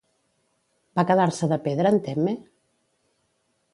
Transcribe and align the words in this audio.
Va 0.99 1.03
quedar-se 1.11 1.49
de 1.53 1.59
pedra 1.67 1.91
en 1.97 2.01
Temme? 2.09 2.35